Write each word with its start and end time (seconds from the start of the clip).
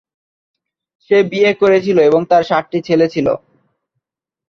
সে 1.03 1.17
বিয়ে 1.31 1.51
করেছিল 1.61 1.97
এবং 2.09 2.21
তার 2.31 2.43
সাতটি 2.43 2.79
ছেলে 2.87 3.07
ছিল। 3.13 3.27